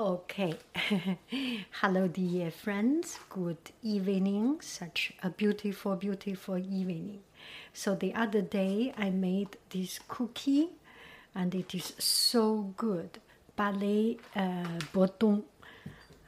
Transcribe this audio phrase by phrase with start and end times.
[0.00, 0.54] Okay.
[1.80, 3.18] Hello, dear friends.
[3.28, 4.60] Good evening.
[4.60, 7.18] Such a beautiful, beautiful evening.
[7.72, 10.68] So, the other day I made this cookie
[11.34, 13.18] and it is so good.
[13.56, 15.42] Ballet uh, Bodong.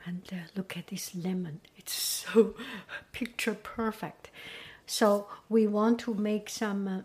[0.05, 1.61] And uh, look at this lemon.
[1.77, 2.57] It's so
[3.13, 4.31] picture perfect.
[4.85, 7.03] So, we want to make some uh,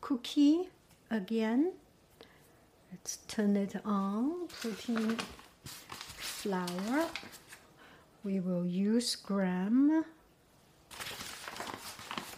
[0.00, 0.70] cookie
[1.10, 1.72] again.
[2.90, 4.48] Let's turn it on.
[4.62, 5.18] Put in
[6.44, 7.06] flour.
[8.22, 10.04] We will use gram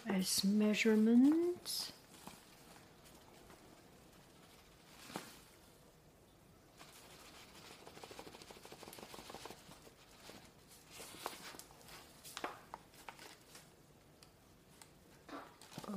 [0.09, 1.91] as measurement.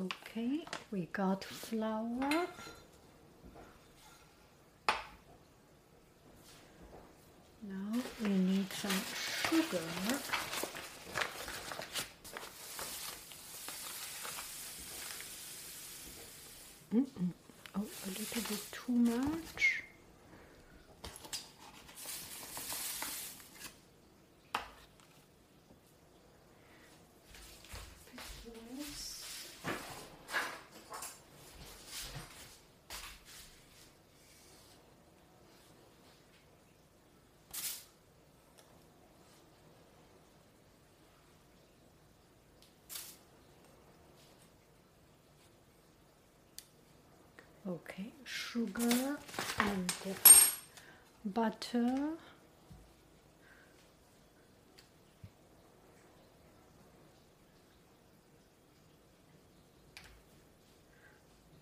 [0.01, 2.47] Okay, we got flour.
[7.69, 8.99] Now we need some
[9.45, 9.85] sugar.
[16.91, 17.29] Mm -mm.
[17.75, 19.68] Oh, a little bit too much.
[47.69, 49.17] Okay, sugar
[49.59, 49.93] and
[51.23, 52.13] butter.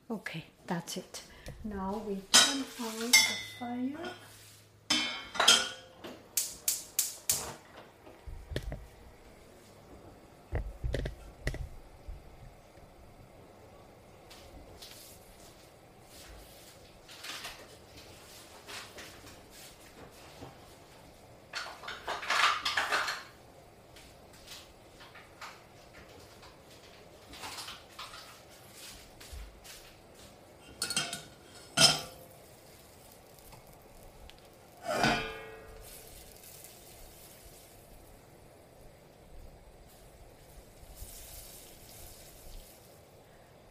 [0.10, 1.24] Okay, that's it.
[1.66, 3.18] Now we turn on the
[3.60, 4.27] fire.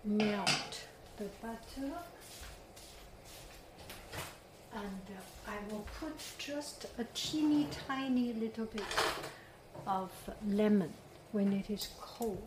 [0.07, 0.87] Melt
[1.17, 1.93] the butter
[4.73, 8.85] and uh, I will put just a teeny tiny little bit
[9.87, 10.11] of
[10.47, 10.93] lemon
[11.33, 12.39] when it is cold.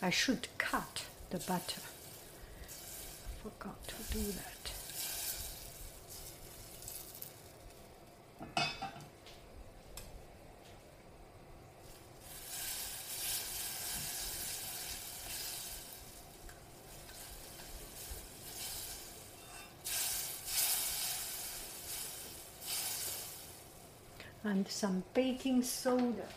[0.00, 1.82] I should cut the butter.
[3.42, 4.81] Forgot to do that.
[24.62, 26.28] And some baking soda,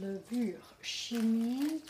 [0.00, 1.82] levure chimique.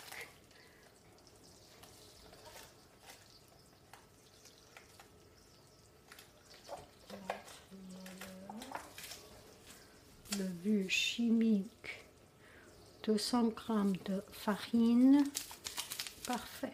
[10.39, 12.05] Levure chimique.
[13.03, 15.25] 200 grammes de farine.
[16.27, 16.73] Parfait.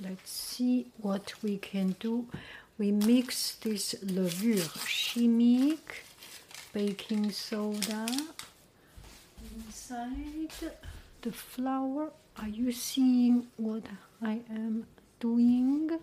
[0.00, 2.26] Let's see what we can do.
[2.78, 6.02] We mix this levure chimique,
[6.74, 8.04] baking soda
[9.54, 10.50] inside
[11.22, 12.10] the flour.
[12.36, 13.84] Are you seeing what
[14.20, 14.84] I am
[15.20, 16.00] doing?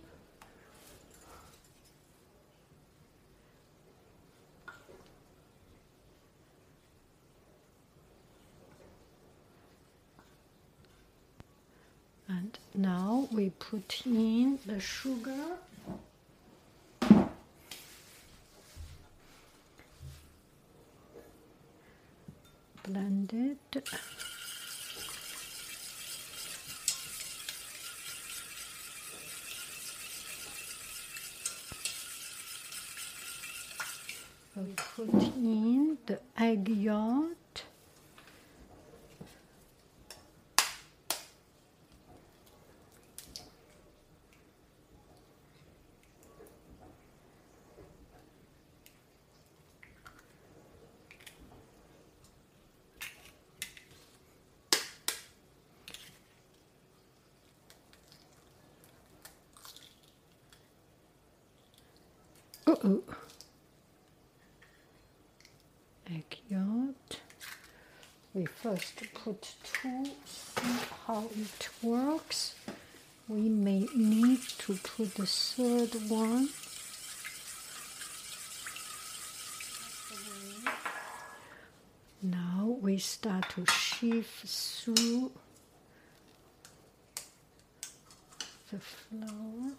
[12.29, 15.57] And now we put in the sugar.
[22.92, 23.90] Blend it.
[34.58, 37.41] We put in the egg yolk.
[62.83, 63.04] Uh-oh.
[66.10, 66.95] Egg yolk.
[68.33, 70.68] We first put two, see
[71.06, 72.56] how it works.
[73.28, 76.50] We may need to put the third one.
[82.24, 85.31] Now we start to shift through
[88.72, 89.72] the flour.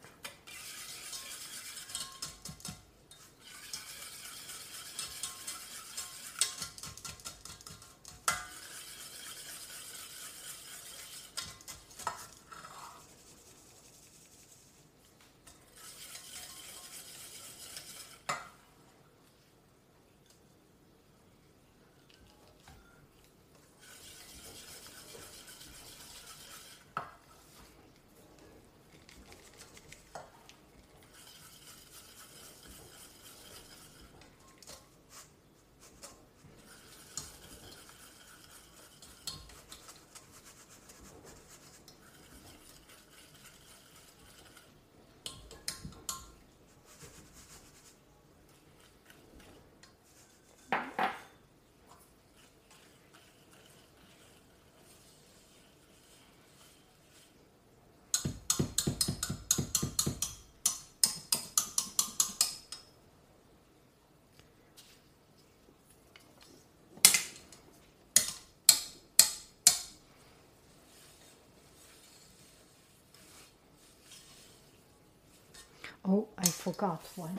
[76.05, 77.37] Oh, I forgot one.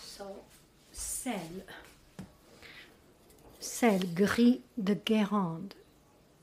[0.00, 0.36] So,
[0.92, 1.62] sel.
[3.60, 5.74] Sel gris de Guérande.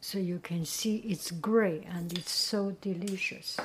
[0.01, 3.57] So you can see it's gray and it's so delicious.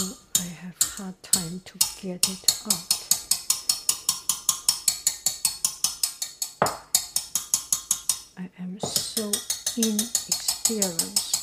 [0.00, 2.94] Oh, I have hard time to get it out.
[8.38, 9.30] I am so
[9.76, 11.36] inexperienced.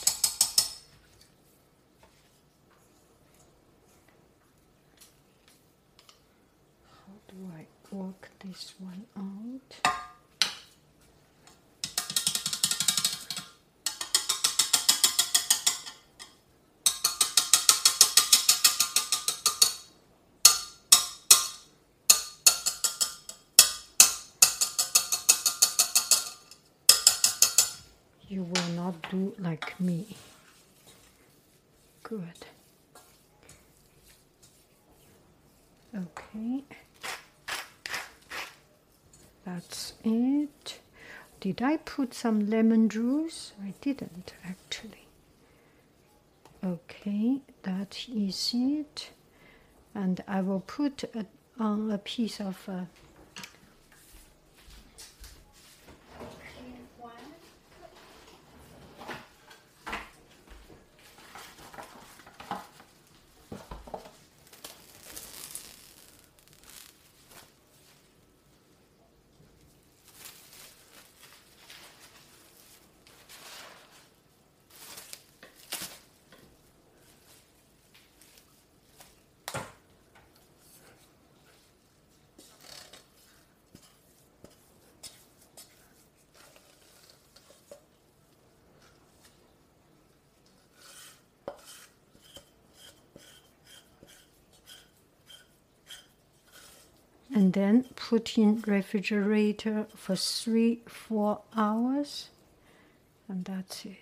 [6.90, 7.66] How do I
[7.96, 9.92] work this one out?
[28.28, 30.06] You will not do like me.
[32.04, 32.46] Good.
[35.96, 36.64] Okay.
[39.46, 39.94] That's
[40.46, 40.80] it.
[41.40, 43.54] Did I put some lemon juice?
[43.64, 45.08] I didn't actually.
[46.64, 49.12] Okay, that is it.
[49.94, 51.26] And I will put a,
[51.60, 52.86] on a piece of uh,
[97.36, 102.30] and then put in refrigerator for three four hours
[103.30, 104.00] and that's it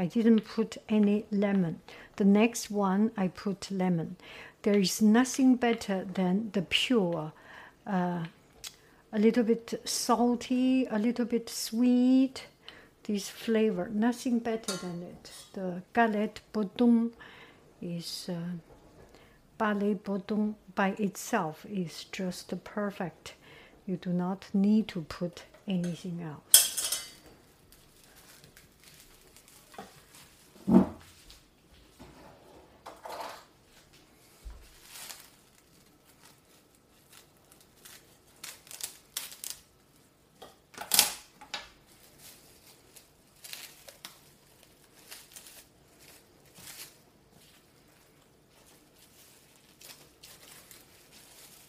[0.00, 1.80] I didn't put any lemon.
[2.16, 4.16] The next one I put lemon.
[4.62, 7.32] There is nothing better than the pure,
[7.86, 8.24] uh,
[9.12, 12.46] a little bit salty, a little bit sweet.
[13.10, 15.32] This flavor, nothing better than it.
[15.54, 17.10] The galette bouillon
[17.82, 18.52] is uh,
[19.58, 23.34] bouillon by itself is just perfect.
[23.84, 26.59] You do not need to put anything else.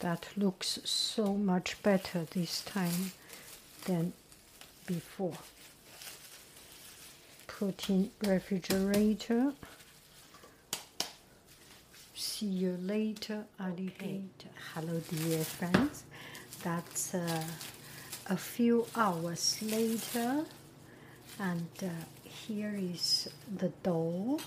[0.02, 3.12] That looks so much better this time
[3.86, 4.14] than
[4.88, 5.38] before.
[7.46, 9.54] Put in refrigerator.
[12.16, 14.50] See you later, alligator.
[14.74, 16.04] Hello, dear friends.
[16.64, 17.44] That's uh,
[18.28, 20.46] a few hours later,
[21.40, 21.90] and uh,
[22.24, 24.40] here is the dough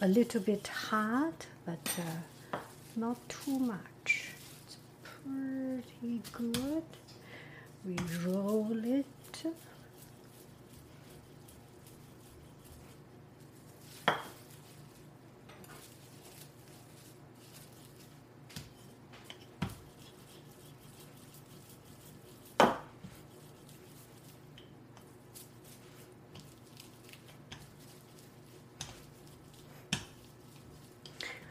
[0.00, 1.34] a little bit hard,
[1.66, 2.58] but uh,
[2.96, 4.30] not too much.
[4.64, 6.84] It's pretty good.
[7.84, 9.06] We roll it.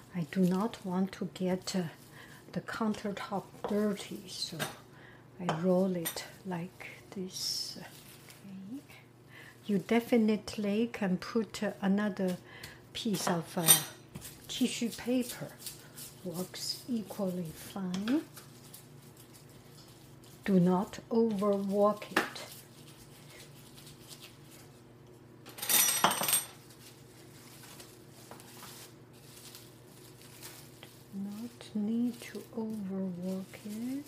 [0.10, 1.84] I do not want to get uh,
[2.52, 4.58] the countertop dirty, so
[5.40, 7.80] I roll it like this.
[8.74, 8.82] Okay.
[9.66, 12.38] You definitely can put uh, another
[12.94, 13.68] piece of uh,
[14.48, 15.50] tissue paper,
[16.24, 18.22] works equally fine.
[20.46, 22.48] Do not overwork it.
[31.14, 34.06] not need to overwork it.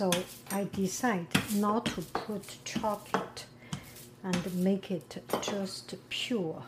[0.00, 0.10] So
[0.50, 1.26] I decide
[1.56, 3.44] not to put chocolate
[4.24, 6.62] and make it just pure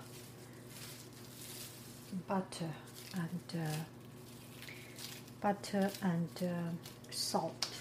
[2.28, 2.68] butter
[3.14, 3.76] and uh,
[5.40, 7.71] butter and uh, salt.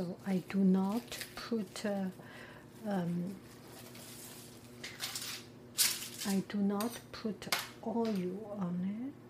[0.00, 2.06] So I do not put uh,
[2.88, 3.34] um,
[6.26, 7.54] I do not put
[7.86, 9.29] oil on it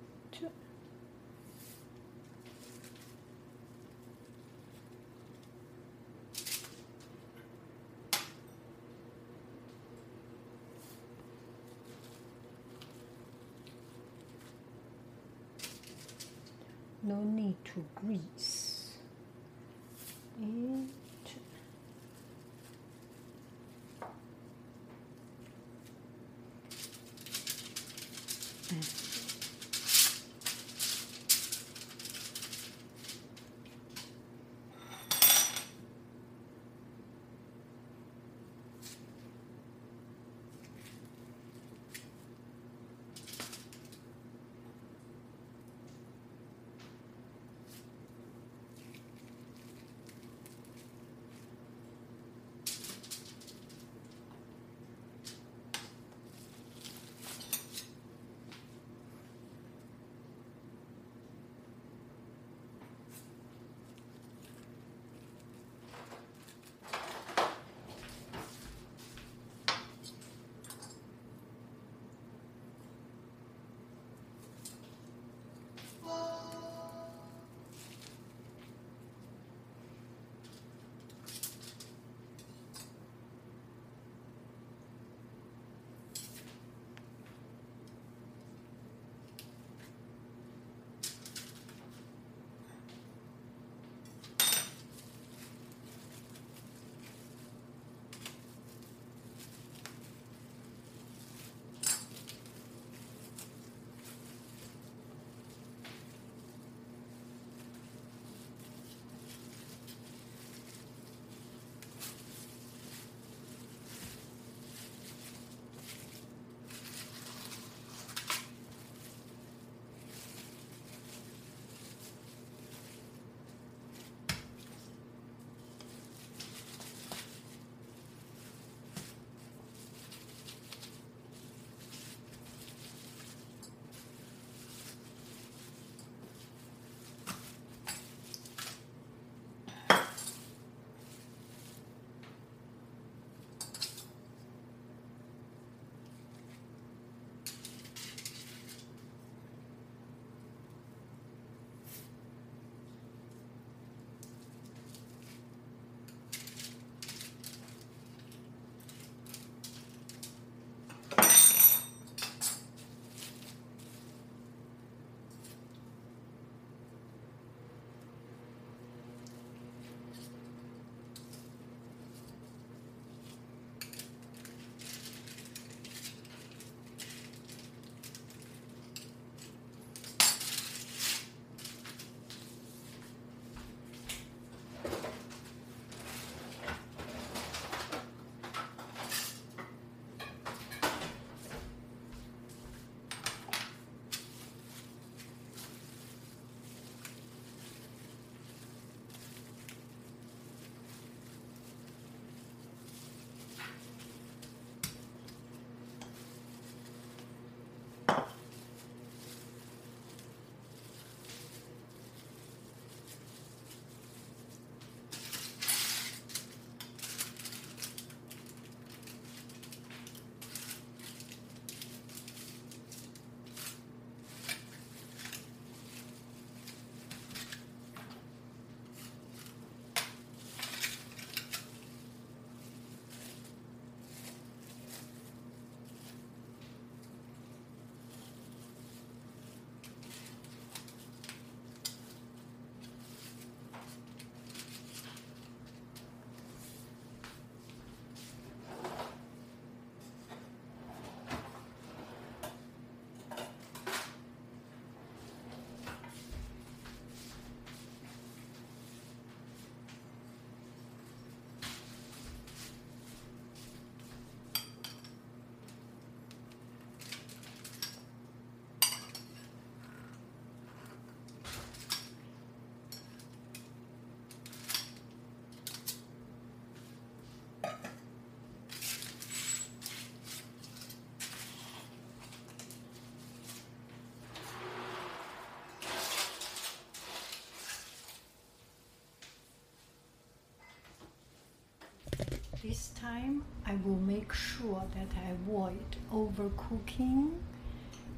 [292.63, 297.33] this time I will make sure that I avoid overcooking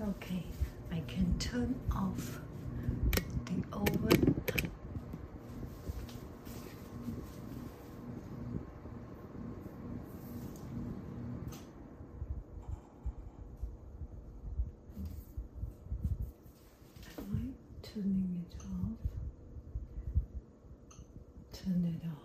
[0.02, 0.44] Okay,
[0.92, 2.40] I can turn off
[3.46, 4.36] the oven.
[17.16, 18.98] Am I turning it off?
[21.54, 22.20] Turn it off.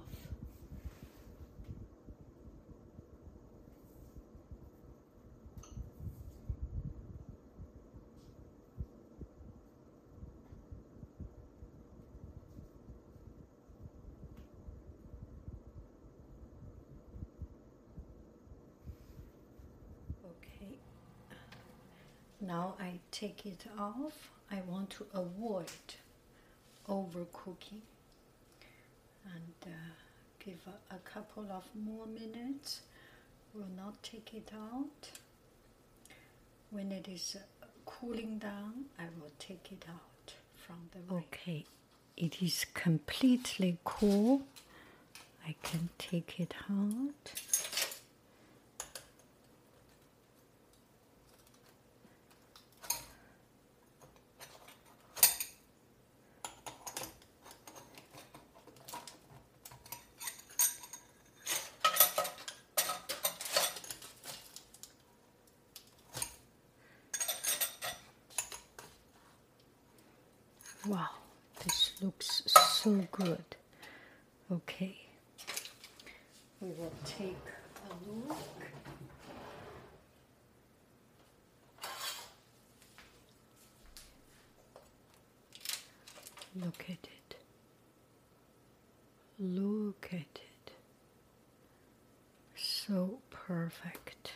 [20.24, 20.78] Okay.
[22.48, 24.30] Now I take it off.
[24.50, 25.66] I want to avoid
[26.88, 27.82] overcooking
[29.34, 29.92] and uh,
[30.42, 32.80] give a, a couple of more minutes.
[33.52, 35.11] Will not take it out.
[36.70, 37.37] When it is
[37.84, 41.66] cooling down, I will take it out from the Okay,
[42.16, 44.40] it is completely cool.
[45.46, 47.34] I can take it out.
[70.88, 71.11] Wow,
[71.62, 73.44] this looks so good.
[74.51, 74.96] Okay,
[76.62, 77.37] we will take
[77.90, 77.94] a
[86.64, 87.37] look at it.
[89.38, 90.72] Look at it.
[92.57, 94.33] So perfect.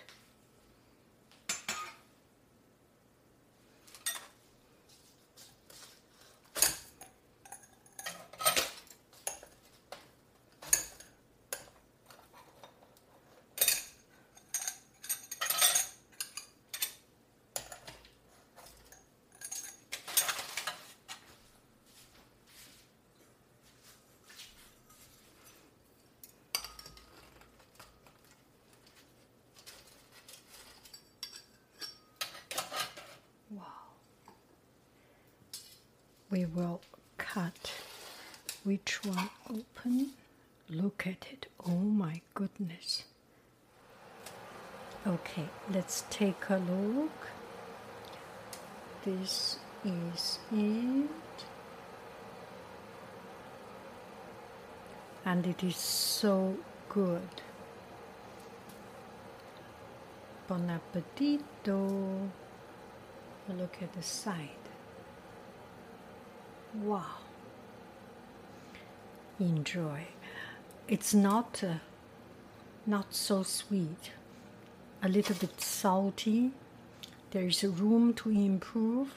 [33.54, 33.64] Wow.
[36.32, 36.80] We will
[37.18, 37.72] cut
[38.64, 40.12] which one open.
[40.70, 41.46] Look at it.
[41.66, 43.04] Oh my goodness.
[45.06, 47.28] Okay, let's take a look.
[49.04, 51.44] This is it.
[55.26, 56.56] And it is so
[56.88, 57.42] good.
[60.48, 62.30] Bon appetito.
[63.50, 64.61] Look at the side.
[66.74, 67.04] Wow.
[69.38, 70.06] Enjoy.
[70.88, 71.74] It's not uh,
[72.86, 74.12] not so sweet.
[75.02, 76.52] A little bit salty.
[77.32, 79.14] There is room to improve.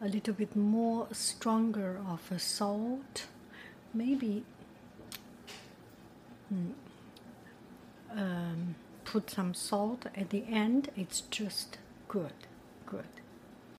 [0.00, 3.26] A little bit more stronger of a salt.
[3.92, 4.44] Maybe
[6.52, 6.72] mm,
[8.14, 10.90] um, put some salt at the end.
[10.96, 12.55] It's just good, good.